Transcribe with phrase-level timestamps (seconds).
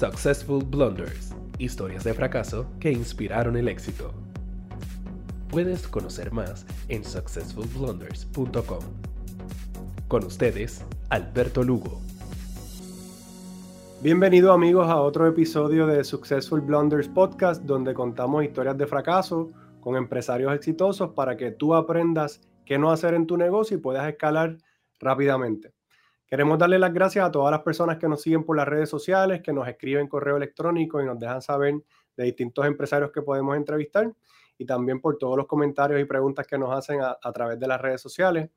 [0.00, 4.14] Successful Blunders, historias de fracaso que inspiraron el éxito.
[5.50, 8.78] Puedes conocer más en successfulblunders.com.
[10.08, 12.00] Con ustedes, Alberto Lugo.
[14.00, 19.96] Bienvenidos amigos a otro episodio de Successful Blunders Podcast donde contamos historias de fracaso con
[19.96, 24.56] empresarios exitosos para que tú aprendas qué no hacer en tu negocio y puedas escalar
[24.98, 25.74] rápidamente.
[26.30, 29.42] Queremos darle las gracias a todas las personas que nos siguen por las redes sociales,
[29.42, 31.74] que nos escriben correo electrónico y nos dejan saber
[32.16, 34.12] de distintos empresarios que podemos entrevistar
[34.56, 37.80] y también por todos los comentarios y preguntas que nos hacen a, través de las
[37.80, 38.48] redes sociales.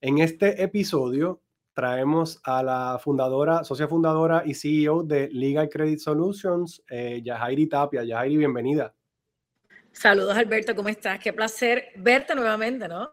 [0.00, 1.42] En este episodio
[1.74, 8.04] traemos a la fundadora, socia fundadora y CEO de Legal Credit Solutions, eh, Yajairi Tapia.
[8.04, 8.94] Yajairi, bienvenida.
[9.92, 11.18] Saludos Alberto, ¿cómo estás?
[11.18, 13.10] Qué placer verte nuevamente, ¿no?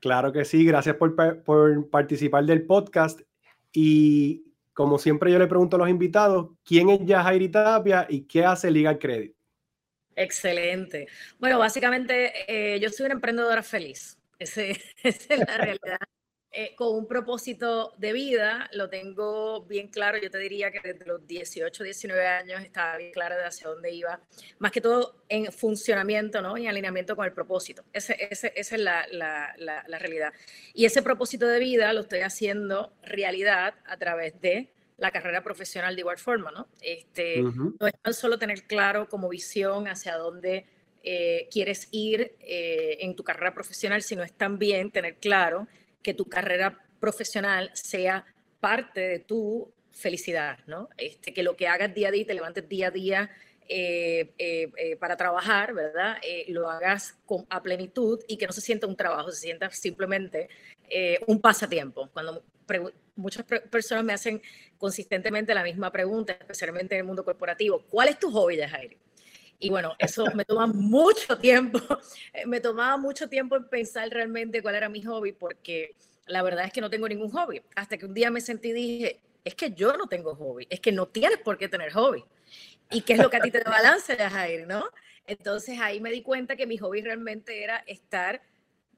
[0.00, 1.16] Claro que sí, gracias por,
[1.90, 3.20] participar del podcast.
[3.72, 8.44] Y como siempre yo le pregunto a los invitados, ¿quién es Yajairi Tapia y qué
[8.44, 9.34] hace Legal Credit?
[10.14, 11.06] Excelente.
[11.38, 14.18] Bueno, básicamente eh, yo soy una emprendedora feliz.
[14.38, 15.98] esa es la realidad.
[16.58, 21.04] Eh, con un propósito de vida, lo tengo bien claro, yo te diría que desde
[21.04, 24.22] los 18, 19 años estaba bien clara de hacia dónde iba,
[24.58, 26.56] más que todo en funcionamiento, ¿no?
[26.56, 27.84] En alineamiento con el propósito.
[27.92, 30.32] Ese, esa es la, la, la, realidad.
[30.72, 35.94] Y ese propósito de vida lo estoy haciendo realidad a través de la carrera profesional
[35.94, 36.68] de igual forma, ¿no?
[36.80, 40.64] Este, No es tan solo tener claro como visión hacia dónde
[41.02, 45.68] eh, quieres ir eh, en tu carrera profesional, sino es también tener claro
[46.06, 48.24] que tu carrera profesional sea
[48.60, 50.88] parte de tu felicidad, ¿no?
[50.96, 53.30] Este, que lo que hagas día a día, te levantes día a día
[53.68, 56.18] eh, eh, eh, para trabajar, ¿verdad?
[56.46, 60.48] lo hagas con, a plenitud y que no se sienta un trabajo, se sienta simplemente
[61.26, 62.08] un pasatiempo.
[62.12, 62.44] Cuando
[63.16, 64.40] muchas personas me hacen
[64.78, 68.96] consistentemente la misma pregunta, especialmente en el mundo corporativo, ¿cuál es tu hobby, Jair?
[69.58, 71.80] Y bueno, eso me toma mucho tiempo,
[72.46, 75.94] me tomaba mucho tiempo en pensar realmente cuál era mi hobby, porque
[76.26, 77.62] la verdad es que no tengo ningún hobby.
[77.74, 80.80] Hasta que un día me sentí y dije, es que yo no tengo hobby, es
[80.80, 82.24] que no tienes por qué tener hobby.
[82.90, 84.84] ¿Y qué es lo que a ti te da balance, Jair, no?
[85.26, 88.42] Entonces ahí me di cuenta que mi hobby realmente era estar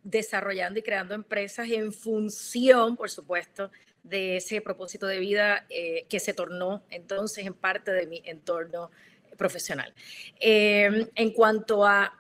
[0.03, 3.71] desarrollando y creando empresas en función, por supuesto,
[4.03, 8.91] de ese propósito de vida eh, que se tornó entonces en parte de mi entorno
[9.39, 9.95] profesional.
[10.39, 12.13] Em, en cuanto a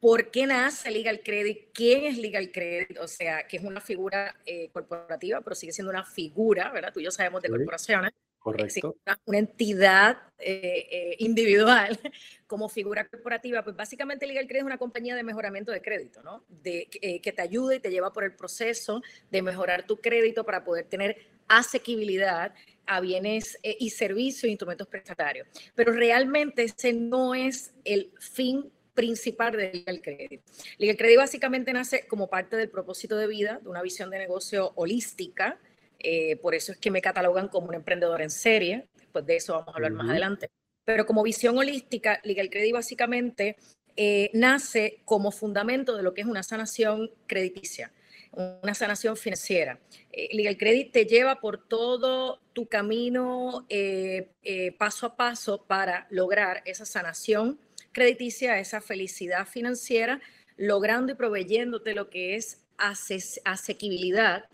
[0.00, 4.36] por qué nace Legal Credit, quién es Legal Credit, o sea, que es una figura
[4.44, 6.92] eh, corporativa, pero sigue siendo una figura, ¿verdad?
[6.92, 8.12] Tú y yo sabemos de corporaciones.
[8.38, 8.96] Correcto.
[9.26, 11.98] Una, entidad eh, eh, individual
[12.46, 16.44] como figura corporativa, pues básicamente Legal Credit es una compañía de mejoramiento de crédito, ¿no?
[16.48, 20.64] De, que te ayuda y te lleva por el proceso de mejorar tu crédito para
[20.64, 21.18] poder tener
[21.48, 22.54] asequibilidad
[22.88, 25.46] a bienes eh, y servicios e instrumentos prestatarios.
[25.74, 30.40] Pero realmente ese no es el fin principal de Legal Credit.
[30.78, 34.72] Legal Credit básicamente nace como parte del propósito de vida, de una visión de negocio
[34.74, 35.60] holística,
[36.00, 39.52] eh, por eso es que me catalogan como un emprendedor en serie, después de eso
[39.52, 40.48] vamos a hablar más adelante.
[40.84, 43.56] Pero como visión holística, Legal Credit básicamente
[43.96, 47.92] eh, nace como fundamento de lo que es una sanación crediticia
[48.32, 49.78] una sanación financiera.
[50.12, 56.06] Eh, Legal Credit te lleva por todo tu camino eh, eh, paso a paso para
[56.10, 57.58] lograr esa sanación
[57.92, 60.20] crediticia, esa felicidad financiera,
[60.56, 62.64] logrando y proveyéndote lo que es
[63.44, 64.48] asequibilidad,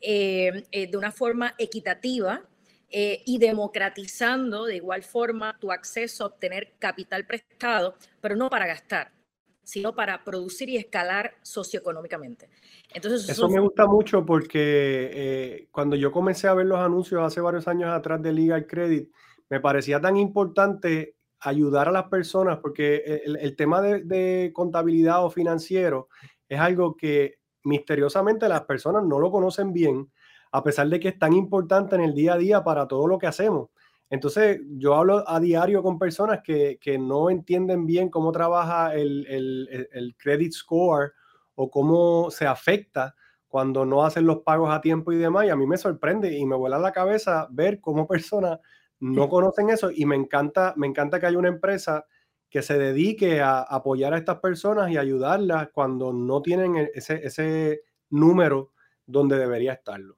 [0.00, 2.42] de una forma equitativa
[2.90, 9.12] y democratizando de igual forma tu acceso a obtener capital prestado, pero no para gastar,
[9.64, 12.48] sino para producir y escalar socioeconómicamente.
[12.92, 17.40] Entonces, eso, me gusta mucho porque eh, cuando yo comencé a ver los anuncios hace
[17.40, 19.10] varios años atrás de Legal Credit,
[19.48, 26.08] me parecía tan importante ayudar a las personas porque el, tema de, contabilidad o financiero
[26.48, 30.10] es algo que misteriosamente las personas no lo conocen bien,
[30.52, 33.18] a pesar de que es tan importante en el día a día para todo lo
[33.18, 33.70] que hacemos.
[34.10, 40.16] Entonces, yo hablo a diario con personas que, no entienden bien cómo trabaja el, el
[40.16, 41.12] credit score
[41.54, 43.14] o cómo se afecta
[43.48, 45.46] cuando no hacen los pagos a tiempo y demás.
[45.46, 48.58] Y a mí me sorprende y me vuela la cabeza ver cómo personas
[49.00, 52.06] no conocen eso y me encanta, me encanta que haya una empresa
[52.48, 57.24] que se dedique a apoyar a estas personas y ayudarlas cuando no tienen e-, ese,
[57.24, 58.72] ese número
[59.06, 60.16] donde debería estarlo.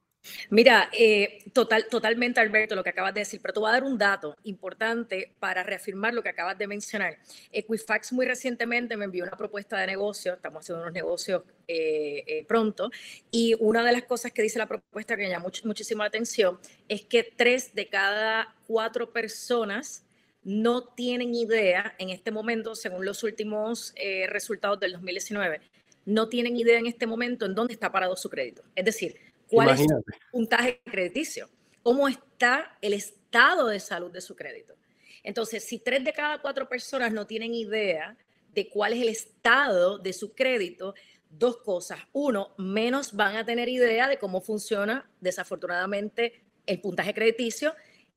[0.49, 3.83] Mira, eh, total, totalmente, Alberto, lo que acabas de decir, pero te voy a dar
[3.83, 7.17] un dato importante para reafirmar lo que acabas de mencionar.
[7.51, 12.45] Equifax muy recientemente me envió una propuesta de negocio, estamos haciendo unos negocios eh, eh,
[12.45, 12.89] pronto,
[13.31, 16.59] y una de las cosas que dice la propuesta que me llamó muchísimo la atención
[16.87, 20.03] es que tres de cada cuatro personas
[20.43, 23.93] no tienen idea en este momento, según los últimos
[24.29, 25.59] resultados del 2019,
[26.07, 28.63] no tienen idea en este momento en dónde está parado su crédito.
[28.75, 29.17] Es decir,
[29.49, 31.49] cuál es su puntaje crediticio,
[31.83, 34.75] cómo está el estado de salud de su crédito.
[35.23, 38.17] Entonces, si tres de cada cuatro personas no tienen idea
[38.53, 40.95] de cuál es el estado de su crédito,
[41.29, 41.99] dos cosas.
[42.13, 47.75] Uno, menos van a tener idea de cómo funciona, desafortunadamente, el puntaje crediticio.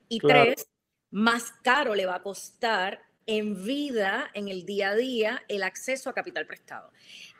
[0.09, 0.69] Y tres,
[1.11, 6.11] más caro le va a costar en vida, en el día a día, el acceso
[6.11, 6.91] a capital prestado.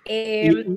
[0.05, 0.77] Eh, y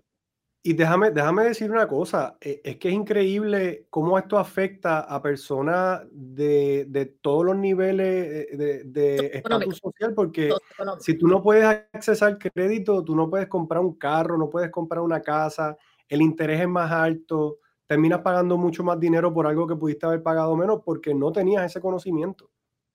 [0.71, 6.03] déjame, déjame decir una cosa, eh, es que es increíble cómo esto afecta a personas
[6.09, 10.53] de, de todos los niveles de, de estatus social, porque
[10.99, 15.01] si tú no puedes accesar crédito, tú no puedes comprar un carro, no puedes comprar
[15.01, 15.77] una casa,
[16.07, 20.23] el interés es más alto, terminas pagando mucho más dinero por algo que pudiste haber
[20.23, 22.49] pagado menos porque no tenías ese conocimiento.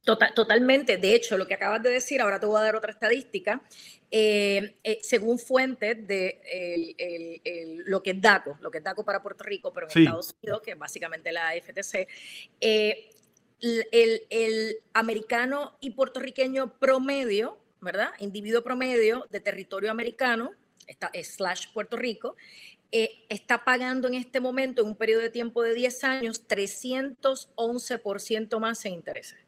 [0.04, 0.96] Tota-, totalmente.
[0.96, 3.60] De hecho, lo que acabas de decir, ahora te voy a dar otra estadística.
[4.10, 9.44] Eh, eh, según fuentes de lo que es DACO, lo que es DACO para Puerto
[9.44, 12.08] Rico, pero en Estados Unidos, que es básicamente la FTC,
[12.60, 13.10] eh,
[13.60, 18.12] el, americano y puertorriqueño promedio, ¿verdad?
[18.20, 20.52] Individuo promedio de territorio americano,
[20.86, 22.34] está, slash Puerto Rico,
[22.90, 28.82] está pagando en este momento, en un periodo de tiempo de 10 años, 311% más
[28.86, 29.47] en intereses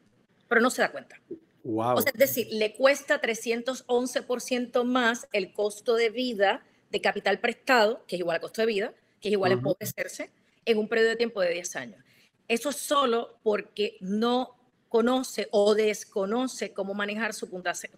[0.51, 1.17] pero no se da cuenta.
[1.63, 1.95] Wow.
[1.95, 8.03] O sea, es decir, le cuesta 311% más el costo de vida de capital prestado,
[8.05, 10.29] que es igual al costo de vida, que es igual a empobrecerse,
[10.65, 12.03] en un periodo de tiempo de 10 años.
[12.49, 14.57] Eso solo porque no
[14.89, 17.89] conoce o desconoce cómo manejar su puntaje,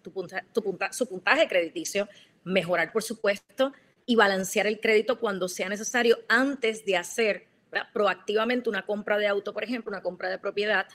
[0.92, 2.08] su puntaje crediticio,
[2.44, 3.74] mejorar, por supuesto,
[4.06, 7.48] y balancear el crédito cuando sea necesario antes de hacer
[7.92, 10.86] proactivamente una compra de auto, por ejemplo, una compra de propiedad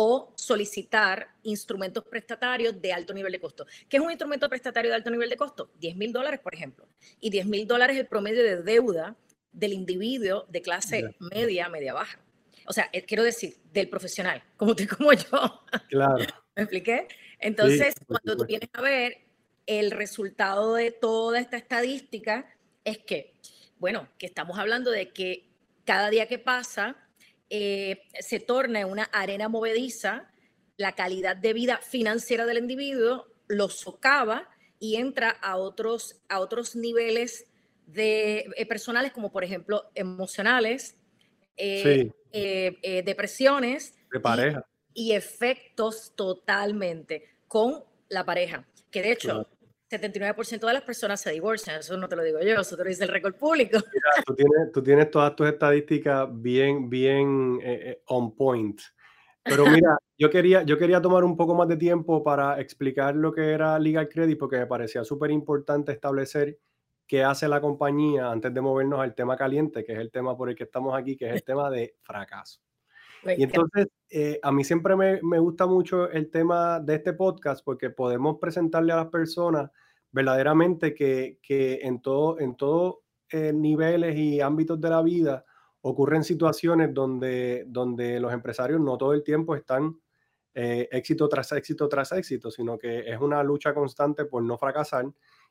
[0.00, 3.66] o solicitar instrumentos prestatarios de alto nivel de costo.
[3.88, 5.72] ¿Qué es un instrumento prestatario de alto nivel de costo?
[5.80, 6.86] 10 mil dólares, por ejemplo.
[7.18, 9.16] Y 10 mil dólares es el promedio de deuda
[9.50, 12.20] del individuo de clase media, media baja.
[12.66, 15.64] O sea, eh, quiero decir, del profesional, como tú como yo.
[15.88, 16.24] Claro.
[16.54, 17.08] ¿Me expliqué?
[17.40, 19.18] Entonces, cuando tú vienes a ver
[19.66, 22.48] el resultado de toda esta estadística,
[22.84, 23.34] es que,
[23.80, 25.48] bueno, que estamos hablando de que
[25.84, 26.96] cada día que pasa,
[27.50, 30.30] eh, se torna en una arena movediza,
[30.76, 34.48] la calidad de vida financiera del individuo lo socava
[34.78, 37.46] y entra a otros, a otros niveles
[37.86, 40.96] de, eh, personales, como por ejemplo emocionales,
[41.56, 42.12] eh,
[43.04, 43.94] depresiones.
[44.12, 44.64] De pareja.
[44.94, 48.66] Y, efectos totalmente con la pareja.
[48.90, 49.46] Que de hecho,
[49.90, 52.88] 79% de las personas se divorcian, eso no te lo digo yo, eso te lo
[52.90, 53.78] dice el récord público.
[54.72, 58.80] tú, tienes, todas tus estadísticas bien, bien eh, eh, on point.
[59.42, 63.32] Pero mira, yo quería, yo quería tomar un poco más de tiempo para explicar lo
[63.32, 66.58] que era Legal Credit porque me parecía súper importante establecer
[67.06, 70.50] qué hace la compañía antes de movernos al tema caliente, que es el tema por
[70.50, 72.60] el que estamos aquí, que es el tema de fracaso.
[73.24, 77.64] Y entonces, eh, a mí siempre me, me, gusta mucho el tema de este podcast
[77.64, 79.70] porque podemos presentarle a las personas
[80.10, 82.96] verdaderamente que, que en todo, en todos
[83.30, 85.44] eh, niveles y ámbitos de la vida
[85.82, 89.98] ocurren situaciones donde, donde los empresarios no todo el tiempo están
[90.54, 95.06] eh, éxito tras éxito tras éxito, sino que es una lucha constante por no fracasar.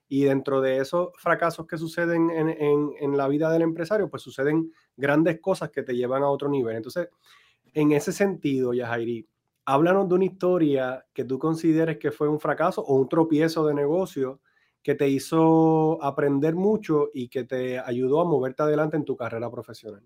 [0.09, 4.23] Y dentro de esos fracasos que suceden en, en, en la vida del empresario, pues
[4.23, 6.77] suceden grandes cosas que te llevan a otro nivel.
[6.77, 7.09] Entonces,
[7.77, 9.29] en ese sentido, Yajairi,
[9.65, 13.75] háblanos de una historia que tú consideres que fue un fracaso o un tropiezo de
[13.75, 14.41] negocio
[14.81, 19.51] que te hizo aprender mucho y que te ayudó a moverte adelante en tu carrera
[19.51, 20.01] profesional.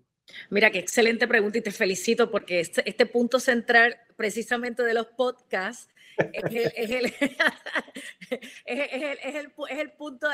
[0.50, 5.06] Mira, qué excelente pregunta y te felicito porque este, este punto central precisamente de los
[5.06, 5.88] podcasts
[6.18, 6.90] es
[9.70, 10.26] el, punto,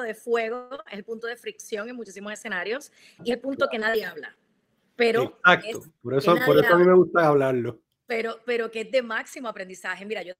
[0.00, 2.90] de fuego, es el punto de fricción en muchísimos escenarios
[3.22, 4.34] y el punto que nadie habla.
[4.96, 7.80] Pero Exacto, por eso, por eso a mí me gusta hablarlo.
[8.06, 10.04] Pero, pero que es de máximo aprendizaje.
[10.04, 10.34] Mira, yo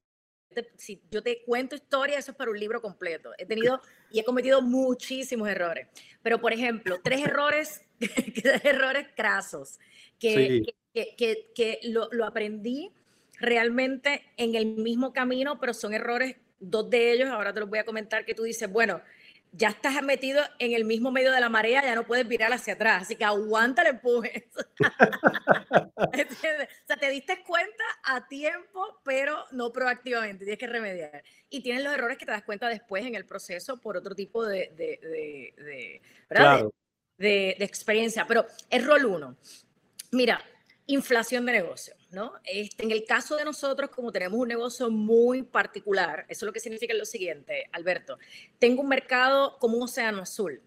[0.54, 3.30] te, si yo te cuento historia, eso es para un libro completo.
[3.38, 3.80] He tenido
[4.10, 5.88] y he cometido muchísimos errores.
[6.22, 9.78] Pero, por ejemplo, tres errores, tres errores crasos
[10.18, 12.92] que, que, que, que lo, lo, aprendí
[13.40, 17.80] realmente en el mismo camino, pero son errores, dos de ellos, ahora te los voy
[17.80, 19.00] a comentar, que tú dices, bueno,
[19.52, 22.72] ya estás metido en el mismo medio de la marea, ya no puedes virar hacia
[22.72, 24.48] atrás, así que aguanta el empuje.
[25.94, 26.10] o
[26.86, 31.22] sea, te diste cuenta a tiempo, pero no proactivamente, tienes que remediar.
[31.50, 34.44] Y tienes los errores que te das cuenta después en el proceso por otro tipo
[34.46, 36.00] de, de,
[37.18, 38.26] de, de experiencia.
[38.26, 39.36] Pero es rol uno.
[40.12, 40.42] Mira,
[40.86, 42.34] inflación de negocio, ¿no?
[42.44, 46.60] Este, en el caso de nosotros, como tenemos un negocio muy particular, eso lo que
[46.60, 48.18] significa lo siguiente, Alberto,
[48.58, 50.60] tengo un mercado como un océano azul,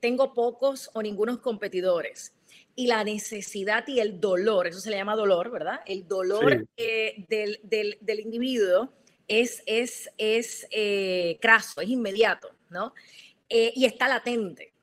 [0.00, 2.32] tengo pocos o ningunos competidores
[2.76, 5.80] y la necesidad y el dolor, eso se le llama dolor, ¿verdad?
[5.86, 8.92] El dolor eh, del, del, del, individuo
[9.26, 12.92] es, es, es eh, craso, es inmediato, ¿no?
[13.48, 14.73] Eh, y está latente.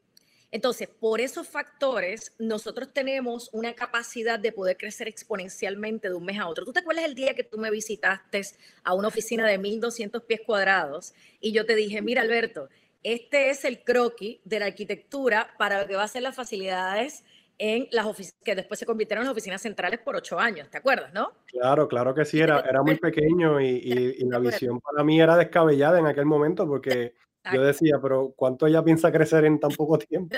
[0.52, 6.40] Entonces, por esos factores, nosotros tenemos una capacidad de poder crecer exponencialmente de un mes
[6.40, 6.66] a otro.
[6.66, 8.42] ¿Tú te acuerdas el día que tú me visitaste
[8.84, 12.68] a una oficina de 1.200 pies cuadrados y yo te dije, mira Alberto,
[13.02, 17.24] este es el croquis de la arquitectura para lo que va a ser las facilidades
[17.58, 20.80] en las oficinas que después se convirtieron en las oficinas centrales por ocho años, ¿te
[20.80, 21.32] acuerdas, no?
[21.46, 25.38] Claro, claro que sí, era, era muy pequeño y, y la visión para mí era
[25.38, 27.14] descabellada en aquel momento porque
[27.54, 30.36] yo decía, pero ¿cuánto ella piensa crecer en tan poco tiempo?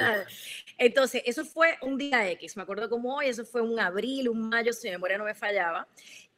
[0.77, 4.49] Entonces, eso fue un día X, me acuerdo como hoy, eso fue un abril, un
[4.49, 5.87] mayo, si mi memoria no me fallaba.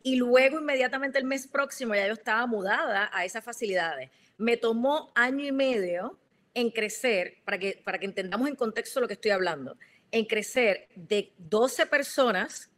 [0.01, 4.09] Y luego, inmediatamente el mes próximo, ya yo estaba mudada a esas facilidades.
[4.37, 6.19] Me tomó año y medio
[6.53, 9.77] en crecer, para que, para que entendamos en contexto lo que estoy hablando,
[10.11, 12.71] en crecer de 12 personas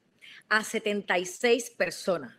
[0.50, 2.34] a 76 personas.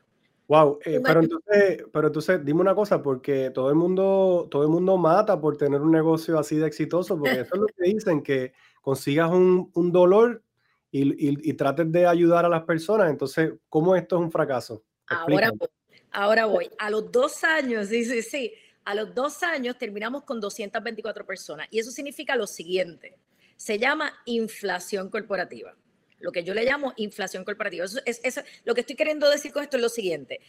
[0.48, 4.70] Wow, eh, pero entonces, pero entonces dime una cosa, porque todo el mundo, todo el
[4.70, 8.22] mundo mata por tener un negocio así de exitoso, porque eso es lo que dicen,
[8.22, 10.42] que consigas un, un dolor
[10.90, 13.10] y, y, y, trates de ayudar a las personas.
[13.10, 14.82] Entonces, ¿cómo esto es un fracaso?
[15.06, 15.68] Ahora voy,
[16.12, 16.70] ahora voy.
[16.78, 18.54] A los dos años, sí, sí, sí,
[18.86, 21.68] a los dos años terminamos con 224 personas.
[21.70, 23.18] Y eso significa lo siguiente,
[23.56, 25.76] se llama inflación corporativa
[26.20, 27.84] lo que yo le llamo inflación corporativa.
[27.84, 30.40] Eso es, lo que estoy queriendo decir con esto es lo siguiente.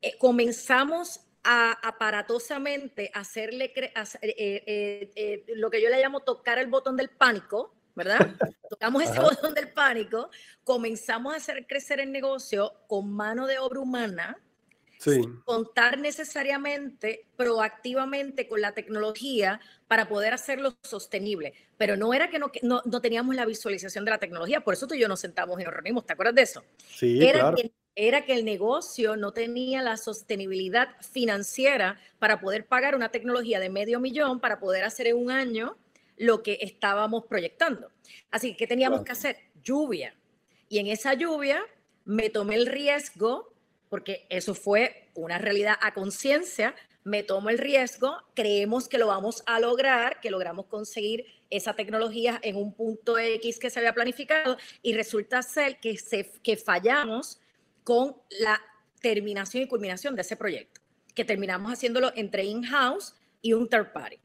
[0.00, 6.96] Eh, comenzamos a aparatosamente hacerle eh, eh, lo que yo le llamo tocar el botón
[6.96, 8.18] del pánico, ¿verdad?
[8.70, 10.30] Tocamos ese botón del pánico,
[10.64, 14.38] comenzamos a hacer crecer el negocio con mano de obra humana,
[15.44, 21.54] contar necesariamente proactivamente con la tecnología para poder hacerlo sostenible.
[21.76, 24.94] Pero no era que no, no, teníamos la visualización de la tecnología, por eso tú
[24.94, 26.64] y yo nos sentamos y nos reunimos, ¿te acuerdas de eso?
[26.88, 27.56] Sí, era claro.
[27.56, 33.60] Que, era que el negocio no tenía la sostenibilidad financiera para poder pagar una tecnología
[33.60, 35.76] de medio millón para poder hacer en un año
[36.16, 37.90] lo que estábamos proyectando.
[38.30, 39.36] Así que, ¿qué teníamos que hacer?
[39.62, 40.14] Lluvia.
[40.68, 41.62] Y en esa lluvia
[42.04, 43.52] me tomé el riesgo
[43.88, 49.42] porque eso fue una realidad a conciencia, me tomo el riesgo, creemos que lo vamos
[49.46, 54.58] a lograr, que logramos conseguir esa tecnología en un punto X que se había planificado
[54.82, 57.40] y resulta ser que, se, que fallamos
[57.82, 58.60] con la
[59.00, 60.80] terminación y culminación de ese proyecto,
[61.14, 64.18] que terminamos haciéndolo entre in-house y un third party.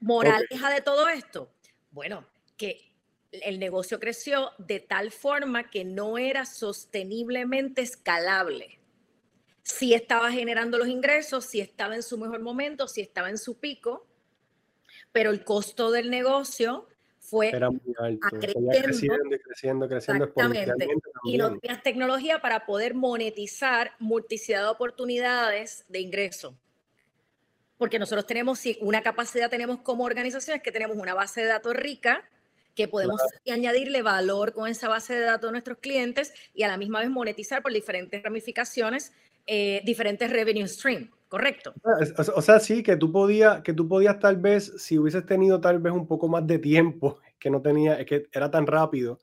[0.00, 1.52] Moraleja de todo esto,
[1.90, 2.26] bueno,
[2.56, 2.91] que
[3.32, 8.78] el negocio creció de tal forma que no era sosteniblemente escalable.
[9.62, 13.58] Si estaba generando los ingresos, si estaba en su mejor momento, si estaba en su
[13.58, 14.06] pico,
[15.12, 20.88] pero el costo del negocio fue era muy alto, creciendo, creciendo, creciendo exactamente.
[21.24, 26.58] Y no tenías tecnología para poder monetizar multiplicidad de oportunidades de ingreso.
[27.78, 31.46] Porque nosotros tenemos, si una capacidad tenemos como organización es que tenemos una base de
[31.46, 32.28] datos rica,
[32.74, 36.76] que podemos añadirle valor con esa base de datos a nuestros clientes y a la
[36.76, 39.12] misma vez monetizar por diferentes ramificaciones,
[39.46, 41.74] eh, diferentes revenue stream, ¿correcto?
[42.34, 45.78] O sea, sí, que tú, podías, que tú podías tal vez, si hubieses tenido tal
[45.78, 49.18] vez un poco más de tiempo, que no tenía, es que era tan rápido,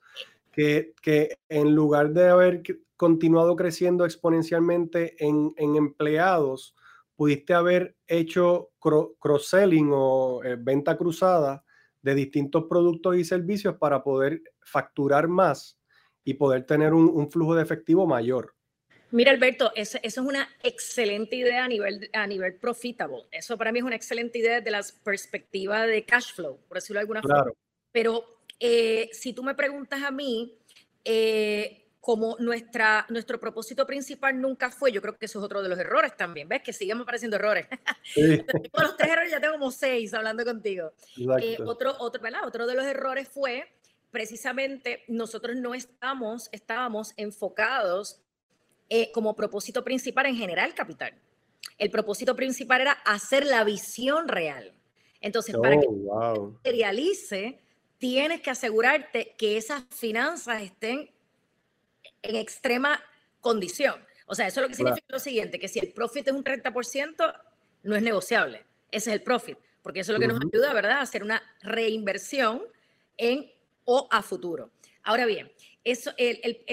[0.52, 2.62] que, que en lugar de haber
[2.96, 6.74] continuado creciendo exponencialmente en, en empleados,
[7.16, 11.64] pudiste haber hecho cross-selling o eh, venta cruzada
[12.02, 15.78] de distintos productos y servicios para poder facturar más
[16.24, 18.54] y poder tener un, flujo de efectivo mayor.
[19.10, 23.24] Mira, Alberto, eso, es una excelente idea a nivel, a nivel profitable.
[23.32, 26.98] Eso para mí es una excelente idea desde la perspectiva de cash flow, por decirlo
[26.98, 27.52] de alguna forma.
[27.90, 28.24] Pero
[28.60, 30.56] eh, si tú me preguntas a mí,
[31.04, 35.68] eh, como nuestra, nuestro propósito principal nunca fue, yo creo que eso es otro de
[35.68, 36.62] los errores también, ¿ves?
[36.62, 37.66] Que siguen apareciendo errores.
[38.02, 38.42] Sí.
[38.72, 40.92] Con los tres errores ya tengo como seis hablando contigo.
[41.40, 42.46] Eh, otro, otro, ¿verdad?
[42.46, 43.68] otro de los errores fue
[44.10, 48.20] precisamente nosotros no estamos, estábamos enfocados
[48.88, 51.14] eh, como propósito principal en generar capital.
[51.78, 54.74] El propósito principal era hacer la visión real.
[55.20, 57.60] Entonces, para que oh, materialice,
[57.98, 61.10] tienes que asegurarte que esas finanzas estén
[62.22, 63.02] en extrema
[63.40, 64.04] condición.
[64.26, 66.44] O sea, eso es lo que significa lo siguiente, que si el profit es un
[66.44, 67.40] 30%,
[67.82, 68.64] no es negociable.
[68.90, 71.42] Ese es el profit, porque eso es lo que nos ayuda, ¿verdad?, a hacer una
[71.62, 72.62] reinversión
[73.16, 73.50] en
[73.84, 74.70] o a futuro.
[75.02, 75.50] Ahora bien,
[75.82, 76.64] eso, el,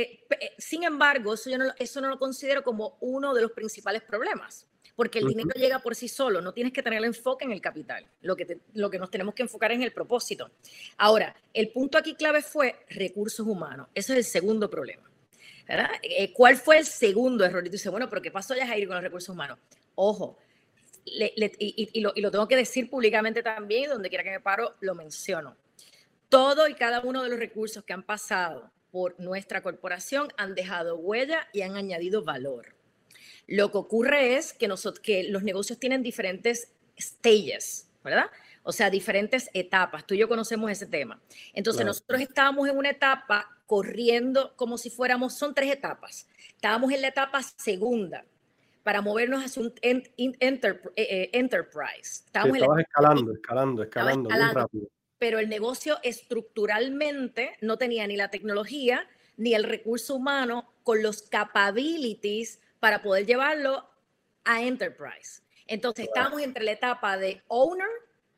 [0.58, 4.68] sin embargo, eso, yo no, eso no lo considero como uno de los principales problemas,
[4.96, 7.62] porque el dinero llega por sí solo, no tienes que tener el enfoque en el
[7.62, 10.51] capital, lo que, lo que nos tenemos que enfocar es en el propósito.
[10.98, 15.07] Ahora, el punto aquí clave fue recursos humanos, ese es el segundo problema.
[15.68, 15.90] ¿Verdad?
[16.02, 17.66] Eh, ¿Cuál fue el segundo error?
[17.66, 19.60] Y tú dices, bueno, pero ¿qué pasó ya Jair con los recursos humanos?
[19.96, 20.38] Ojo,
[21.04, 24.96] y, lo, y, lo, tengo que decir públicamente también, donde quiera que me paro, lo
[24.96, 25.56] menciono.
[26.30, 30.98] Todo y cada uno de los recursos que han pasado por nuestra corporación han dejado
[30.98, 32.76] huella y han añadido valor.
[33.48, 38.30] Lo que ocurre es que, nosotros, que los negocios tienen diferentes stages, ¿verdad?
[38.64, 40.06] O sea, diferentes etapas.
[40.06, 41.22] Tú y yo conocemos ese tema.
[41.54, 46.28] Entonces, nosotros estábamos en una etapa corriendo como si fuéramos, son tres etapas.
[46.50, 48.26] Estábamos en la etapa segunda
[48.82, 50.04] para movernos hacia un eh,
[50.96, 52.24] eh, enterprise.
[52.26, 54.88] Estábamos escalando, escalando, escalando, muy rápido.
[55.20, 61.22] Pero el negocio estructuralmente no tenía ni la tecnología ni el recurso humano con los
[61.24, 63.90] capabilities para poder llevarlo
[64.46, 65.42] a enterprise.
[65.68, 67.90] Entonces estábamos entre la etapa de owner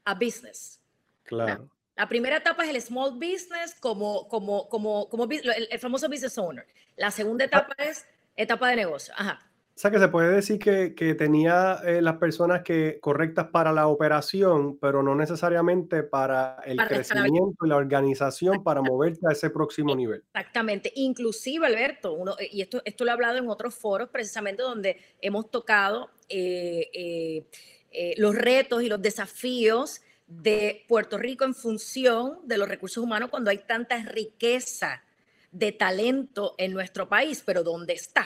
[0.05, 0.79] a business.
[1.23, 1.69] Claro.
[1.99, 6.65] La primera etapa es el small business como, como, como, como el, famoso business owner.
[6.95, 8.05] La segunda etapa es
[8.37, 9.13] etapa de negocio.
[9.17, 9.37] Ajá.
[9.75, 13.73] O sea que se puede decir que, que tenía eh, las personas que correctas para
[13.73, 19.49] la operación, pero no necesariamente para el crecimiento y la organización para moverte a ese
[19.49, 20.23] próximo nivel.
[20.33, 20.93] Exactamente.
[20.95, 25.51] Inclusive, Alberto, uno, y esto, esto lo he hablado en otros foros precisamente donde hemos
[25.51, 27.45] tocado eh, eh,
[27.91, 29.99] eh, los retos y los desafíos
[30.29, 35.03] de Puerto Rico en función de los recursos humanos cuando hay tanta riqueza
[35.51, 38.25] de talento en nuestro país, pero ¿dónde está?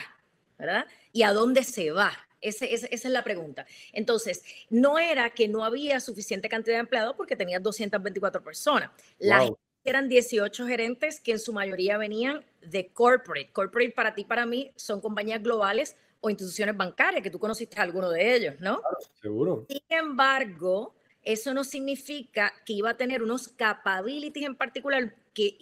[0.58, 0.86] ¿Verdad?
[1.12, 2.12] ¿Y a dónde se va?
[2.40, 3.64] esa es la pregunta.
[3.90, 8.90] Entonces, no era que no había suficiente cantidad de empleados porque tenía 224 personas.
[9.18, 9.50] Las
[9.84, 13.50] eran 18 gerentes que en su mayoría venían de corporate.
[13.52, 17.82] Corporate para ti, para mí, son compañías globales o instituciones bancarias, que tú conociste a
[17.82, 18.80] alguno de ellos, ¿no?
[19.20, 19.66] seguro.
[19.68, 25.58] Sin embargo, eso no significa que iba a tener unos capabilities en particular que,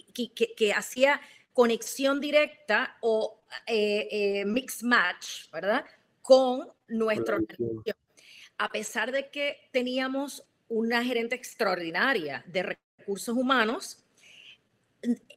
[0.57, 1.20] que, hacía
[1.53, 5.85] conexión directa o eh, eh, mix match, ¿verdad?
[6.20, 7.96] Con nuestra organización.
[8.59, 14.05] A pesar de que teníamos una gerente extraordinaria de recursos humanos,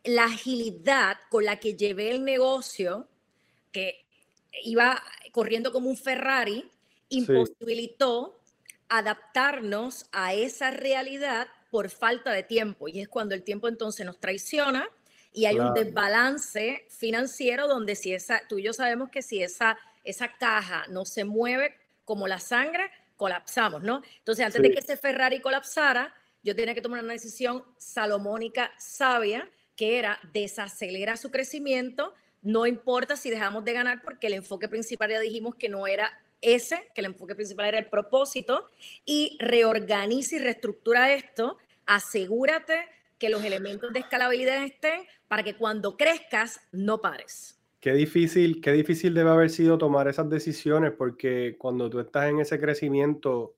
[0.04, 3.08] la agilidad con la que llevé el negocio,
[3.72, 4.06] que
[4.64, 6.70] iba corriendo como un Ferrari,
[7.10, 8.40] imposibilitó
[8.89, 12.88] adaptarnos a esa realidad por falta de tiempo.
[12.88, 14.88] Y es cuando el tiempo entonces nos traiciona
[15.34, 19.78] y hay un desbalance financiero donde si esa, tú y yo sabemos que si esa,
[20.04, 24.02] esa caja no se mueve como la sangre, colapsamos, ¿no?
[24.19, 29.50] Entonces, antes de que ese Ferrari colapsara, yo tenía que tomar una decisión salomónica sabia,
[29.76, 35.10] que era desacelerar su crecimiento, no importa si dejamos de ganar porque el enfoque principal
[35.10, 38.69] ya dijimos que no era ese, que el enfoque principal era el propósito,
[39.06, 42.86] y reorganiza y reestructura esto, asegúrate
[43.17, 47.60] que los elementos de escalabilidad estén para que cuando crezcas no pares.
[47.80, 52.39] Qué difícil, qué difícil debe haber sido tomar esas decisiones porque cuando tú estás en
[52.39, 53.56] ese crecimiento,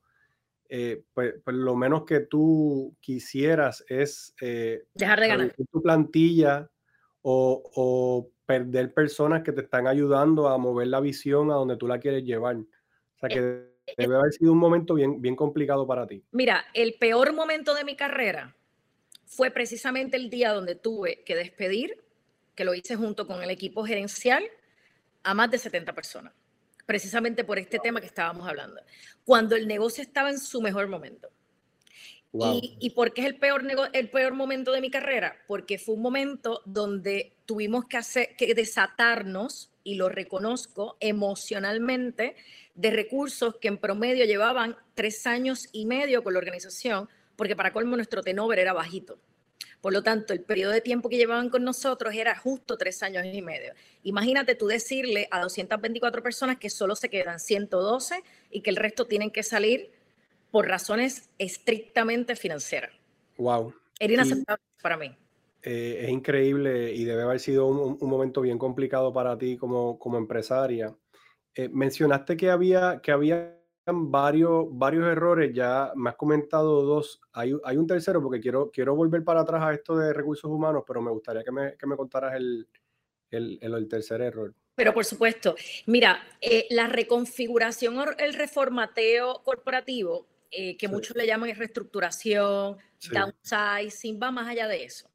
[0.69, 6.69] eh, pues, pues, lo menos que tú quisieras es eh, dejar de ganar tu plantilla
[7.29, 11.85] o, o perder personas que te están ayudando a mover la visión a donde tú
[11.85, 12.55] la quieres llevar.
[12.55, 16.23] O sea que eh, eh, debe haber sido un momento bien, bien complicado para ti.
[16.31, 18.55] Mira, el peor momento de mi carrera
[19.25, 22.01] fue precisamente el día donde tuve que despedir,
[22.55, 24.45] que lo hice junto con el equipo gerencial,
[25.23, 26.33] a más de 70 personas,
[26.85, 28.79] precisamente por este tema que estábamos hablando,
[29.25, 31.27] cuando el negocio estaba en su mejor momento.
[32.79, 35.37] Y, por qué es el peor, el peor momento de mi carrera?
[35.47, 42.35] Porque fue un momento donde tuvimos que, hacer, que desatarnos, y lo reconozco, emocionalmente,
[42.75, 47.71] de recursos que en promedio llevaban tres años y medio con la organización, porque para
[47.71, 49.17] colmo nuestro tenover era bajito.
[49.79, 53.25] Por lo tanto, el periodo de tiempo que llevaban con nosotros era justo tres años
[53.31, 53.73] y medio.
[54.03, 59.05] Imagínate tú decirle a 224 personas que solo se quedan 112 y que el resto
[59.05, 59.91] tienen que salir
[60.51, 62.91] por razones estrictamente financieras.
[63.37, 63.73] Wow.
[63.99, 65.15] Era inaceptable para mí.
[65.63, 70.17] Eh, es increíble y debe haber sido un, momento bien complicado para ti como, como
[70.17, 70.95] empresaria.
[71.55, 73.57] Eh, mencionaste que había, que había
[73.93, 78.95] varios, varios errores, ya me has comentado dos, hay, hay, un tercero porque quiero, quiero
[78.95, 81.95] volver para atrás a esto de recursos humanos, pero me gustaría que me, que me
[81.95, 82.67] contaras el,
[83.31, 84.53] el, el, tercer error.
[84.75, 85.55] Pero por supuesto,
[85.85, 92.77] mira, eh, la reconfiguración el reformateo corporativo, eh, que muchos le llaman reestructuración,
[93.11, 95.09] downsizing, va más allá de eso.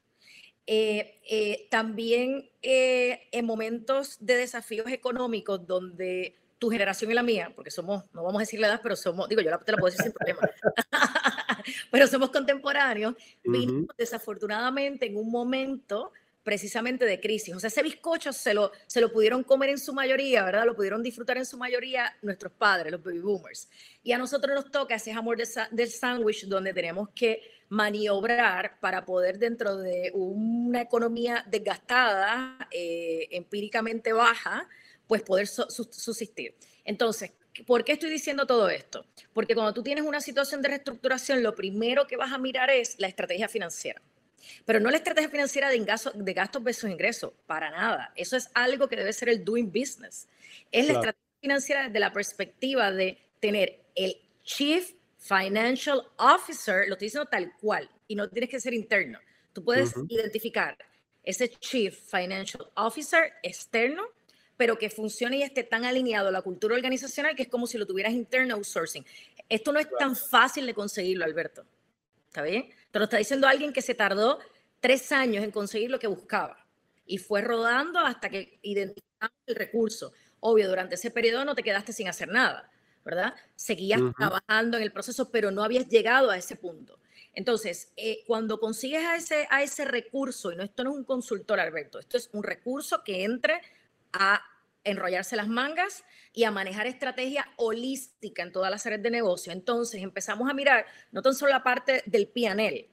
[0.66, 8.04] Eh, también en momentos de desafíos económicos donde tu generación y la mía, porque somos,
[8.12, 10.12] no vamos a decir la edad, pero somos, digo, yo te la puedo decir sin
[10.12, 10.48] problema,
[11.90, 13.14] pero somos contemporáneos,
[13.44, 17.54] uh desafortunadamente en un momento precisamente de crisis.
[17.54, 20.66] O sea, ese bizcocho se lo, se lo pudieron comer en su mayoría, ¿verdad?
[20.66, 23.68] Lo pudieron disfrutar en su mayoría nuestros padres, los baby boomers.
[24.02, 25.38] Y a nosotros nos toca ese amor
[25.70, 34.12] del sándwich donde tenemos que maniobrar para poder dentro de una economía desgastada, eh, empíricamente
[34.12, 34.68] baja,
[35.06, 36.54] pues poder subsistir.
[36.84, 37.32] Entonces,
[37.66, 39.06] ¿por qué estoy diciendo todo esto?
[39.32, 42.98] Porque cuando tú tienes una situación de reestructuración, lo primero que vas a mirar es
[42.98, 44.02] la estrategia financiera.
[44.64, 45.78] Pero no la estrategia financiera de,
[46.14, 48.12] de gastos versus ingresos, para nada.
[48.16, 50.28] Eso es algo que debe ser el doing business.
[50.70, 57.06] Es la estrategia financiera desde la perspectiva de tener el Chief Financial Officer, lo estoy
[57.06, 59.18] diciendo tal cual, y no tienes que ser interno.
[59.52, 60.76] Tú puedes identificar
[61.22, 64.08] ese Chief Financial Officer externo
[64.62, 67.78] pero que funcione y esté tan alineado a la cultura organizacional que es como si
[67.78, 69.04] lo tuvieras interno outsourcing.
[69.48, 71.64] Esto no es tan fácil de conseguirlo, Alberto.
[72.28, 72.70] ¿Está bien?
[72.92, 74.38] Te lo está diciendo alguien que se tardó
[74.80, 76.64] tres años en conseguir lo que buscaba
[77.06, 80.12] y fue rodando hasta que identificamos el recurso.
[80.40, 82.70] Obvio, durante ese periodo no te quedaste sin hacer nada,
[83.04, 83.34] ¿verdad?
[83.56, 86.98] Seguías trabajando en el proceso, pero no habías llegado a ese punto.
[87.32, 91.04] Entonces, eh, cuando consigues a ese, a ese recurso, y no, esto no es un
[91.04, 93.60] consultor, Alberto, esto es un recurso que entre
[94.12, 94.42] a
[94.84, 99.52] enrollarse las mangas y a manejar estrategia holística en todas las áreas de negocio.
[99.52, 102.88] Entonces empezamos a mirar no tan solo la parte del PNL,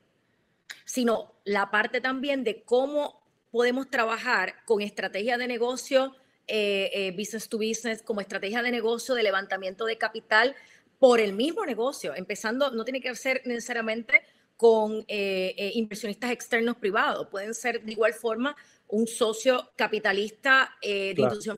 [0.85, 3.21] sino la parte también de cómo
[3.51, 6.15] podemos trabajar con estrategia de negocio,
[6.47, 10.55] eh, eh, business to business, como estrategia de negocio de levantamiento de capital
[10.99, 14.21] por el mismo negocio, empezando, no tiene que ser necesariamente
[14.57, 18.55] con eh, inversionistas externos privados, pueden ser de igual forma
[18.89, 21.57] un socio capitalista de institución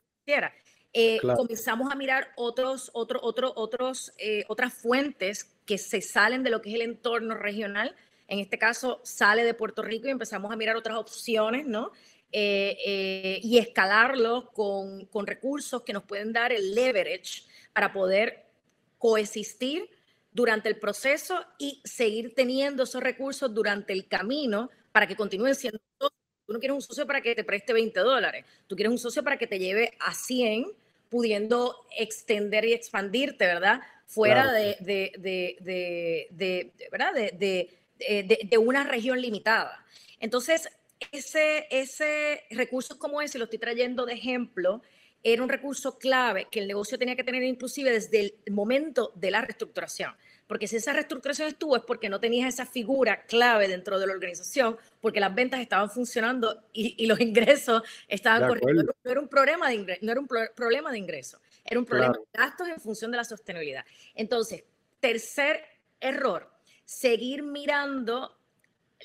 [0.93, 6.49] eh, comenzamos a mirar otros, otro, otro, otros, eh, otras fuentes que se salen de
[6.49, 7.95] lo que es el entorno regional.
[8.27, 11.91] En este caso, sale de Puerto Rico y empezamos a mirar otras opciones, ¿no?
[12.33, 18.45] Eh, y escalarlo con, con recursos que nos pueden dar el leverage para poder
[18.97, 19.89] coexistir
[20.31, 25.81] durante el proceso y seguir teniendo esos recursos durante el camino para que continúen siendo
[26.45, 29.23] Tú no quieres un socio para que te preste 20 dólares, tú quieres un socio
[29.23, 30.71] para que te lleve a 100,
[31.09, 33.81] pudiendo extender y expandirte, ¿verdad?
[34.07, 37.13] Fuera de, de, ¿verdad?
[37.13, 39.85] de, una región limitada.
[40.19, 40.69] Entonces,
[41.11, 44.81] ese, ese recurso como ese, lo estoy trayendo de ejemplo,
[45.23, 49.31] era un recurso clave que el negocio tenía que tener inclusive desde el momento de
[49.31, 50.15] la reestructuración.
[50.51, 54.11] Porque si esa reestructuración estuvo es porque no tenías esa figura clave dentro de la
[54.11, 58.93] organización, porque las ventas estaban funcionando y, los ingresos estaban corriendo.
[59.01, 62.11] No era un problema de ingreso, no era un problema de ingreso, era un problema
[62.11, 63.85] de gastos en función de la sostenibilidad.
[64.13, 64.65] Entonces,
[64.99, 65.63] tercer
[66.01, 66.51] error,
[66.83, 68.37] seguir mirando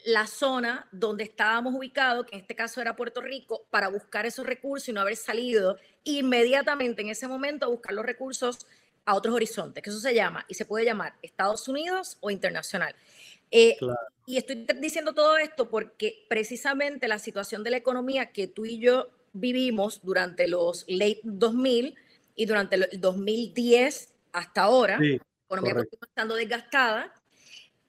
[0.05, 4.45] la zona donde estábamos ubicados, que en este caso era Puerto Rico, para buscar esos
[4.45, 8.67] recursos y no haber salido inmediatamente en ese momento a buscar los recursos
[9.07, 12.95] a otros horizontes, que eso se llama y se puede llamar Estados Unidos o internacional.
[13.51, 13.77] Eh,
[14.27, 18.81] y estoy diciendo todo esto porque precisamente la situación de la economía que tú y
[18.81, 21.95] yo vivimos durante los late 2000
[22.35, 25.07] y durante el 2010 hasta ahora, la
[25.47, 27.14] economía continúa estando desgastada,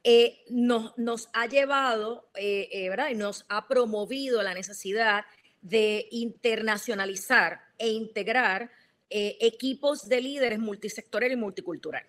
[0.03, 3.09] eh, nos, nos, ha llevado, eh, ¿verdad?
[3.09, 5.25] Y nos ha promovido la necesidad
[5.61, 8.71] de internacionalizar e integrar
[9.09, 12.03] eh, equipos de líderes multisectorial y multicultural.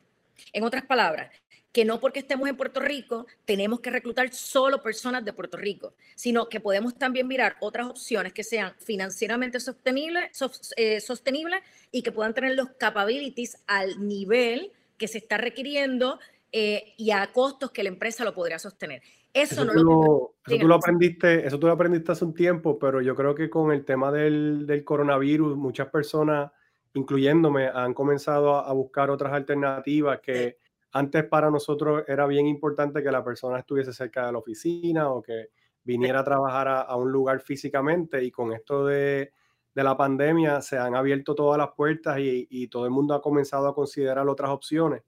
[0.53, 1.31] En otras palabras,
[1.73, 5.95] que no porque estemos en Puerto Rico tenemos que reclutar solo personas de Puerto Rico,
[6.15, 10.31] sino que podemos también mirar otras opciones que sean financieramente sostenibles,
[10.77, 11.61] eh, sostenibles
[11.93, 16.19] y que puedan tener los capabilities al nivel que se está requiriendo
[16.51, 19.03] eh, y a costos que la empresa lo podría sostener.
[19.35, 23.03] Eso, no lo, eso tú lo aprendiste, eso tú lo aprendiste hace un tiempo, pero
[23.03, 26.51] yo creo que con el tema del, del coronavirus, muchas personas
[26.95, 30.59] incluyéndome, han comenzado a, buscar otras alternativas que
[30.93, 35.23] antes para nosotros era bien importante que la persona estuviese cerca de la oficina o
[35.23, 35.51] que
[35.85, 39.33] viniera a trabajar a, un lugar físicamente y con esto de,
[39.75, 43.69] de la pandemia se han abierto todas las puertas y, todo el mundo ha comenzado
[43.69, 45.03] a considerar otras opciones.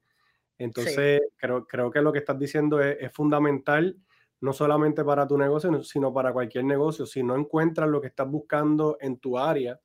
[0.58, 3.96] Entonces, creo, creo que lo que estás diciendo es, fundamental,
[4.40, 7.04] no solamente para tu negocio, sino para cualquier negocio.
[7.04, 9.80] Si no encuentras lo que estás buscando en tu área,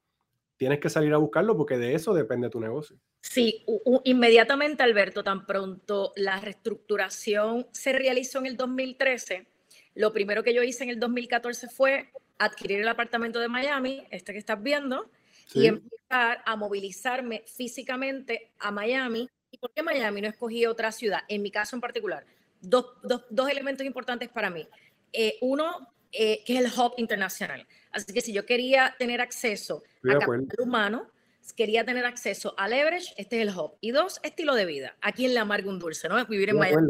[0.57, 2.97] tienes que salir a buscarlo porque de eso depende tu negocio.
[3.21, 3.65] Sí,
[4.03, 9.47] inmediatamente, Alberto, tan pronto la reestructuración se realizó en el 2013,
[9.95, 14.33] lo primero que yo hice en el 2014 fue adquirir el apartamento de Miami, este
[14.33, 15.09] que estás viendo,
[15.53, 19.29] y empezar a movilizarme físicamente a Miami.
[19.51, 20.21] ¿Y por qué Miami?
[20.21, 22.25] No escogí otra ciudad, en mi caso en particular.
[22.61, 22.87] Dos,
[23.49, 24.67] elementos importantes para mí.
[25.13, 27.67] Eh, uno, eh, que es el hub internacional.
[27.91, 31.11] Así que si yo quería tener acceso a capital humano,
[31.55, 33.77] quería tener acceso al leverage, este es el hub.
[33.81, 34.95] Y dos, estilo de vida.
[35.01, 36.23] Aquí en la amarga un dulce, ¿no?
[36.25, 36.87] Vivir en Miami.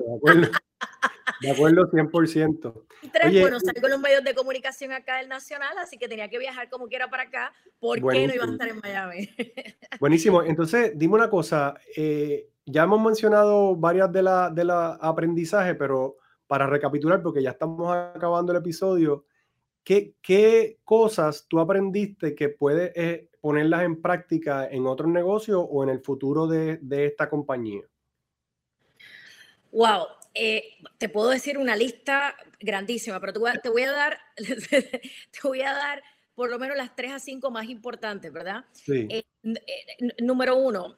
[1.41, 2.85] De acuerdo, 100%.
[3.01, 6.29] Y tres, bueno, salí con los medios de comunicación acá del Nacional, así que tenía
[6.29, 7.53] que viajar como quiera para acá.
[7.79, 9.29] ¿Por qué no iba a estar en Miami?
[9.99, 10.43] Buenísimo.
[10.43, 11.75] Entonces, dime una cosa.
[11.95, 17.51] Eh, ya hemos mencionado varias de las de la aprendizajes, pero para recapitular, porque ya
[17.51, 19.25] estamos acabando el episodio,
[19.83, 25.83] ¿qué, qué cosas tú aprendiste que puedes eh, ponerlas en práctica en otros negocios o
[25.83, 27.83] en el futuro de, de esta compañía?
[29.71, 35.61] Wow, eh, te puedo decir una lista grandísima, pero te voy, a, dar, te voy
[35.61, 36.03] a dar
[36.35, 38.65] por lo menos las tres a cinco más importantes, ¿verdad?
[38.73, 39.07] Sí.
[39.09, 39.23] Eh,
[40.21, 40.97] número uno,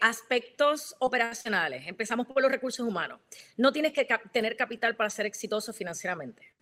[0.00, 1.86] aspectos operacionales.
[1.86, 3.20] Empezamos por los recursos humanos.
[3.56, 6.54] No tienes que tener capital para ser exitoso financieramente.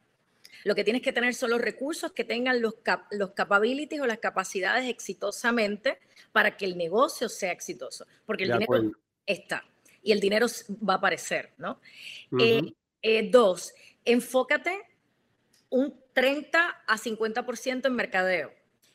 [0.65, 2.75] Lo que tienes que tener son los recursos que tengan los,
[3.13, 5.99] los capabilities o las capacidades exitosamente
[6.33, 8.93] para que el negocio sea exitoso, porque el dinero
[9.27, 9.65] está
[10.03, 10.47] y el dinero
[10.87, 11.81] va a aparecer, ¿no?
[12.39, 12.73] Eh,
[13.03, 13.75] eh, dos,
[14.05, 14.81] enfócate
[15.71, 18.53] un 30 a 50% en mercadeo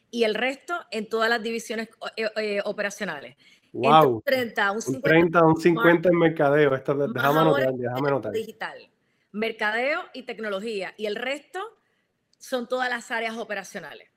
[0.09, 3.35] y el resto en todas las divisiones eh, operacionales.
[3.73, 4.15] Wow.
[4.15, 6.75] Un 30, un 50, un 30, un 50 en mercadeo.
[6.75, 8.31] Esto, déjame anotar, déjame anotar.
[8.31, 8.89] Digital,
[9.31, 10.93] mercadeo y tecnología.
[10.95, 11.59] Y el resto
[12.37, 14.09] son todas las áreas operacionales.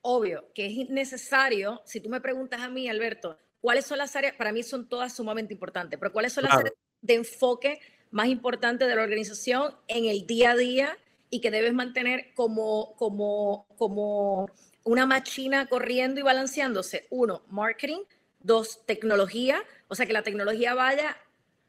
[0.00, 4.34] Obvio que es necesario, si tú me preguntas a mí, Alberto, ¿Cuáles son las áreas?
[4.34, 8.88] Para mí son todas sumamente importantes, pero ¿cuáles son las áreas de enfoque más importantes
[8.88, 10.98] de la organización en el día a día
[11.30, 14.50] y que debes mantener como, como, como
[14.82, 17.06] una máquina corriendo y balanceándose?
[17.10, 18.00] Uno, marketing.
[18.42, 19.62] Dos, tecnología.
[19.88, 21.16] O sea, que la tecnología vaya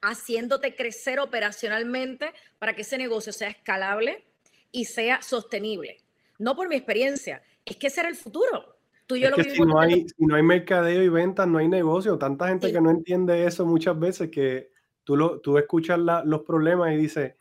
[0.01, 4.25] haciéndote crecer operacionalmente para que ese negocio sea escalable
[4.71, 6.01] y sea sostenible.
[6.39, 8.73] No por mi experiencia, es que ese era el futuro
[9.07, 12.17] que si no, hay, si no hay mercadeo y ventas, no hay negocio.
[12.17, 14.71] Tanta gente que no entiende eso muchas veces que
[15.03, 17.33] tú, lo, tú escuchas los problemas y dices,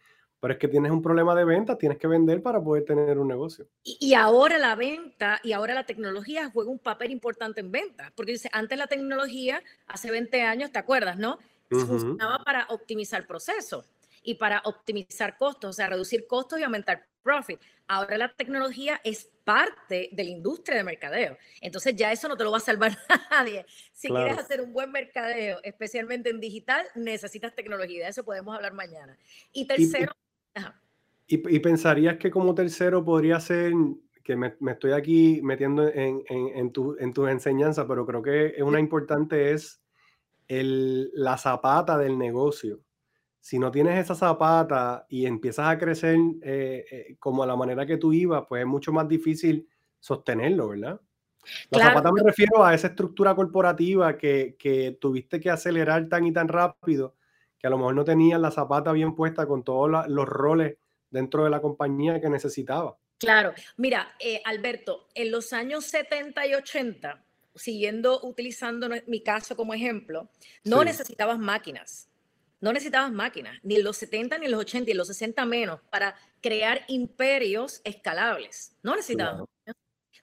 [0.43, 3.29] pero es que tienes un problema de venta, tienes que vender para poder tener un
[3.29, 3.69] negocio.
[3.85, 8.33] Y, ahora la venta y ahora la tecnología juega un papel importante en venta, porque
[8.33, 11.39] dice, antes la tecnología, hace 20 años, ¿te acuerdas, no?
[11.71, 13.89] Funcionaba para optimizar procesos
[14.25, 17.61] y para optimizar costos, o sea, reducir costos y aumentar profit.
[17.87, 21.39] Ahora la tecnología es parte de la industria de mercadeo.
[21.61, 22.99] Entonces ya eso no te lo va a salvar
[23.31, 23.65] nadie.
[23.93, 28.07] Si quieres hacer un buen mercadeo, especialmente en digital, necesitas tecnología.
[28.07, 29.17] De eso podemos hablar mañana.
[29.53, 30.13] Y tercero...
[31.27, 33.73] Y, pensarías que como tercero podría ser,
[34.23, 38.79] que me, estoy aquí metiendo en, en, tu, en tus enseñanzas, pero creo que una
[38.79, 39.83] importante es
[40.47, 42.81] el, la zapata del negocio.
[43.41, 47.87] Si no tienes esa zapata y empiezas a crecer eh, eh, como a la manera
[47.87, 49.67] que tú ibas, pues es mucho más difícil
[49.99, 51.01] sostenerlo, ¿verdad?
[51.71, 56.33] La zapata me refiero a esa estructura corporativa que, que, tuviste que acelerar tan y
[56.33, 57.15] tan rápido
[57.63, 60.77] que a lo mejor no tenías la zapata bien puesta con todos los roles
[61.11, 62.99] dentro de la compañía que necesitaba.
[63.19, 69.75] Claro, mira, eh, Alberto, en los años 70 y 80, siguiendo utilizando mi caso como
[69.75, 70.29] ejemplo,
[70.65, 72.09] no necesitabas máquinas
[72.63, 75.45] no necesitabas máquinas, ni en los 70, ni en los 80, y en los 60
[75.47, 78.77] menos, para crear imperios escalables.
[78.85, 79.49] No necesitabas.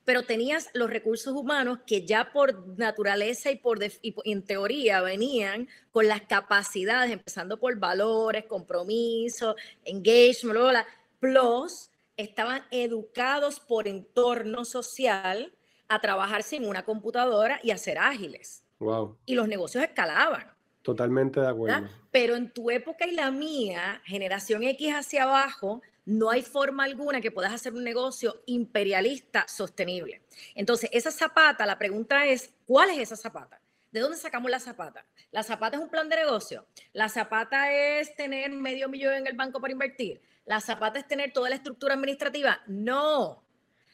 [0.09, 6.07] Pero tenías los recursos humanos que ya por naturaleza y por en teoría venían con
[6.07, 10.87] las capacidades, empezando por valores, compromiso, engagement, bla,
[11.19, 15.53] plus estaban educados por entorno social
[15.87, 18.63] a trabajar sin una computadora y a ser ágiles.
[18.79, 19.15] Wow.
[19.27, 20.51] Y los negocios escalaban.
[20.89, 21.87] Totalmente de acuerdo.
[22.09, 27.21] Pero en tu época y la mía, generación X hacia abajo, no hay forma alguna
[27.21, 30.23] que puedas hacer un negocio imperialista sostenible.
[30.55, 33.61] Entonces, esa zapata, la pregunta es, ¿cuál es esa zapata?
[33.91, 35.05] ¿De dónde sacamos la zapata?
[35.29, 36.65] La zapata es un plan de negocio.
[36.91, 40.19] La zapata es tener medio millón en el banco para invertir.
[40.47, 42.61] La zapata es tener toda la estructura administrativa.
[42.65, 43.43] No.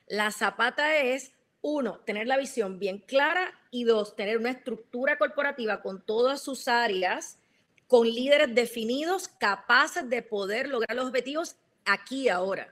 [0.07, 1.33] La zapata es
[1.67, 6.67] uno, tener la visión bien clara y dos, tener una estructura corporativa con todas sus
[6.67, 7.39] áreas,
[7.87, 12.71] con líderes definidos, capaces de poder lograr los objetivos aquí y ahora,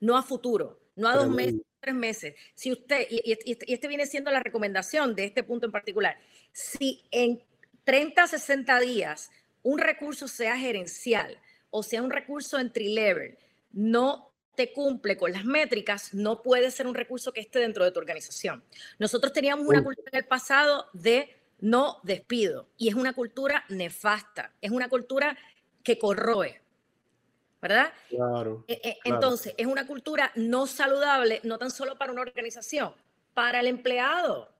[0.00, 2.34] no a futuro, no a dos meses, tres meses.
[2.54, 6.18] Si usted, y, y este viene siendo la recomendación de este punto en particular,
[6.52, 7.42] si en
[7.84, 9.30] 30, 60 días
[9.62, 13.36] un recurso sea gerencial o sea un recurso entry level,
[13.72, 17.92] no te cumple con las métricas, no puede ser un recurso que esté dentro de
[17.92, 18.64] tu organización.
[18.98, 24.52] Nosotros teníamos una cultura en el pasado de no despido y es una cultura nefasta,
[24.60, 25.36] es una cultura
[25.82, 26.60] que corroe,
[27.60, 27.92] ¿verdad?
[28.08, 32.94] Claro, e, e, Entonces, es una cultura no saludable, no tan solo para una organización,
[33.34, 34.50] para el empleado,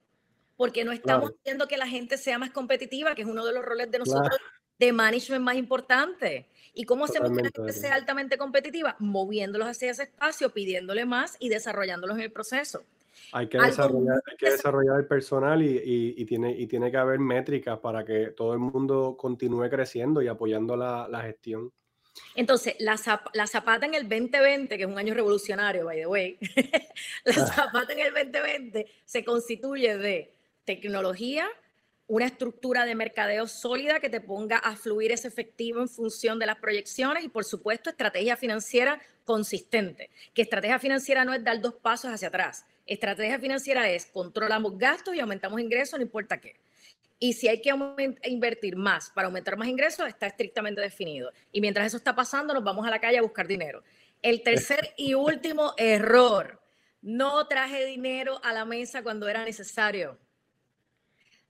[0.56, 3.64] porque no estamos haciendo que la gente sea más competitiva, que es uno de los
[3.64, 4.38] roles de nosotros
[4.78, 6.46] de management más importante.
[6.76, 8.96] ¿Y cómo hacemos que la gente sea altamente competitiva?
[8.98, 12.84] Moviéndolos hacia ese espacio, pidiéndole más y desarrollándolos en el proceso.
[13.32, 17.18] Hay que, desarrollar, hay que desarrollar, el personal y, y, tiene, y tiene que haber
[17.18, 21.72] métricas para que todo el mundo continúe creciendo y apoyando la, la gestión.
[22.34, 23.00] Entonces, la,
[23.32, 26.38] la, Zapata en el 2020, que es un año revolucionario, by the way,
[27.24, 27.46] la ah.
[27.46, 30.34] Zapata en el 2020 se constituye de
[30.66, 31.48] tecnología,
[32.08, 36.46] una estructura de mercadeo sólida que te ponga a fluir ese efectivo en función de
[36.46, 40.10] las proyecciones y, por supuesto, estrategia financiera consistente.
[40.32, 42.64] Que estrategia financiera no es dar dos pasos hacia atrás.
[42.86, 46.56] Estrategia financiera es controlamos gastos y aumentamos ingresos, no importa qué.
[47.18, 47.74] Y si hay que
[48.24, 51.32] invertir más para aumentar más ingresos, está estrictamente definido.
[51.50, 53.82] Y mientras eso está pasando, nos vamos a la calle a buscar dinero.
[54.22, 56.60] El tercer y último error,
[57.02, 60.18] no traje dinero a la mesa cuando era necesario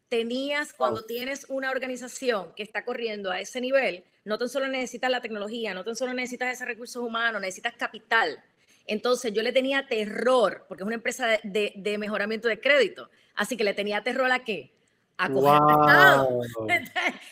[0.09, 5.11] tenías, cuando tienes una organización que está corriendo a ese nivel, no tan solo necesitas
[5.11, 8.43] la tecnología, no tan solo necesitas esos recursos humanos, necesitas capital.
[8.87, 13.65] Entonces yo le tenía terror, porque es una empresa de, mejoramiento de crédito, así que
[13.65, 14.73] le tenía terror a qué?
[15.17, 16.41] A coger prestado.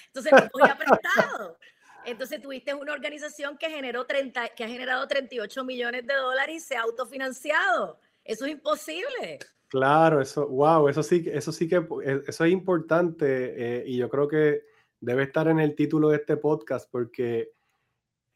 [0.06, 1.58] Entonces no cogía prestado.
[2.06, 6.60] Entonces tuviste una organización que generó 30, que ha generado 38 millones de dólares y
[6.60, 7.98] se ha autofinanciado.
[8.24, 9.38] Eso es imposible.
[9.74, 14.08] Claro, eso, wow, eso sí, eso sí que eh, eso es importante eh, y yo
[14.08, 14.62] creo que
[15.00, 17.50] debe estar en el título de este podcast porque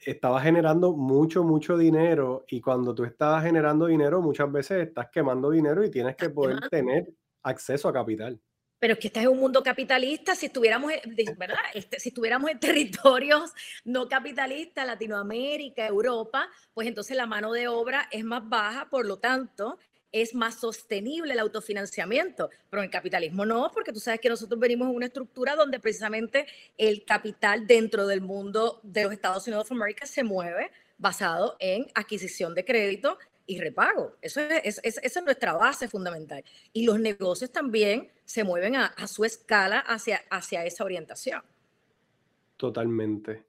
[0.01, 5.51] estaba generando mucho, mucho dinero y cuando tú estás generando dinero muchas veces estás quemando
[5.51, 7.09] dinero y tienes que poder tener
[7.45, 8.41] acceso a capital.
[8.81, 10.93] Pero es que este es un mundo capitalista, si estuviéramos,
[11.37, 11.57] ¿verdad?
[11.73, 13.53] Este, si estuviéramos en territorios
[13.85, 19.19] no capitalistas, Latinoamérica, Europa, pues entonces la mano de obra es más baja, por lo
[19.19, 19.79] tanto,
[20.13, 24.59] es más sostenible el autofinanciamiento, pero en el capitalismo no, porque tú sabes que nosotros
[24.59, 29.69] venimos en una estructura donde precisamente el capital dentro del mundo de los Estados Unidos
[29.69, 34.17] de América se mueve basado en adquisición de crédito y repago.
[34.21, 36.45] Eso es, esa es nuestra base fundamental.
[36.73, 41.43] Y los negocios también se mueven a, a su escala hacia, hacia esa orientación.
[42.57, 43.48] Totalmente.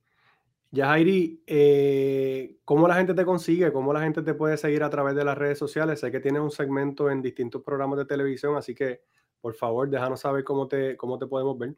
[0.72, 3.72] Yajairi, eh, ¿cómo la gente te consigue?
[3.74, 6.00] ¿Cómo la gente te puede seguir a través de las redes sociales?
[6.00, 9.02] Sé que tienes un segmento en distintos programas de televisión, así que
[9.42, 11.76] por favor, déjanos saber cómo te, cómo te podemos ver.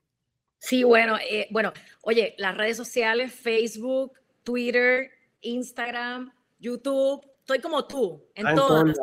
[0.57, 5.09] Sí, bueno, eh, bueno, oye, las redes sociales, Facebook, Twitter,
[5.41, 8.97] Instagram, YouTube, estoy como tú, en, ah, todas.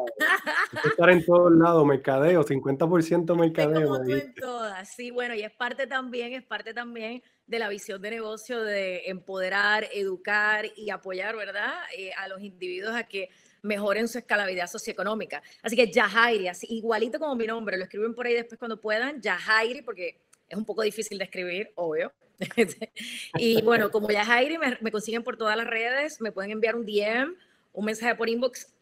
[0.84, 3.88] estar en todos lados, mercadeo, 50% mercadeo.
[3.88, 7.68] como tú en todas, sí, bueno, y es parte también, es parte también de la
[7.68, 13.30] visión de negocio de empoderar, educar y apoyar, ¿verdad?, eh, a los individuos a que
[13.62, 15.42] mejoren su escalabilidad socioeconómica.
[15.62, 19.20] Así que Yahairi, así, igualito como mi nombre, lo escriben por ahí después cuando puedan,
[19.20, 22.12] Yahairi, porque es un poco difícil de escribir, obvio.
[23.38, 26.84] y bueno, como Yahairi, me, me consiguen por todas las redes, me pueden enviar un
[26.84, 27.34] DM
[27.72, 28.74] un mensaje por inbox,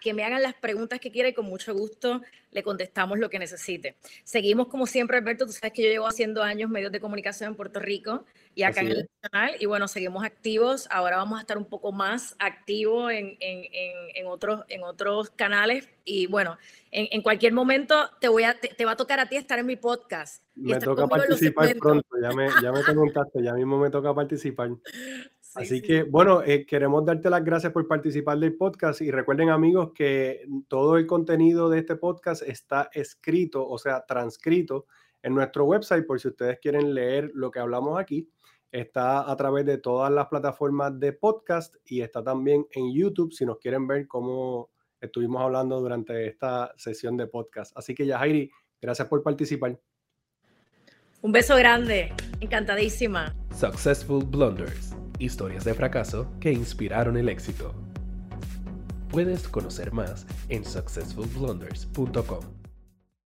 [0.00, 3.38] que me hagan las preguntas que quiera y con mucho gusto le contestamos lo que
[3.38, 3.96] necesite.
[4.24, 7.56] Seguimos como siempre, Alberto, tú sabes que yo llevo haciendo años medios de comunicación en
[7.56, 8.24] Puerto Rico
[8.54, 10.88] y acá en el canal, y bueno, seguimos activos.
[10.90, 13.66] Ahora vamos a estar un poco más activos en, en,
[14.14, 16.58] en, otros, en otros canales y bueno,
[16.90, 19.76] en, cualquier momento te, voy a, te, va a tocar a ti estar en mi
[19.76, 20.42] podcast.
[20.56, 24.70] Me toca participar pronto, ya me, ya me preguntaste, ya mismo me toca participar.
[25.54, 29.90] Así que, bueno, eh, queremos darte las gracias por participar del podcast y recuerden amigos
[29.92, 34.86] que todo el contenido de este podcast está escrito, o sea, transcrito
[35.22, 38.30] en nuestro website por si ustedes quieren leer lo que hablamos aquí.
[38.70, 43.44] Está a través de todas las plataformas de podcast y está también en YouTube si
[43.44, 44.70] nos quieren ver cómo
[45.00, 47.76] estuvimos hablando durante esta sesión de podcast.
[47.76, 48.48] Así que, Yajairi,
[48.80, 49.76] gracias por participar.
[51.22, 53.34] Un beso grande, encantadísima.
[53.52, 57.74] Successful Blunders historias de fracaso que inspiraron el éxito.
[59.10, 62.59] Puedes conocer más en successfulblunders.com.